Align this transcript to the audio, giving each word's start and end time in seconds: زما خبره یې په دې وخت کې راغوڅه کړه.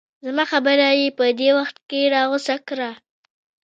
زما 0.25 0.43
خبره 0.51 0.87
یې 0.99 1.07
په 1.17 1.25
دې 1.39 1.49
وخت 1.57 1.77
کې 1.89 2.11
راغوڅه 2.15 2.55
کړه. 2.67 2.91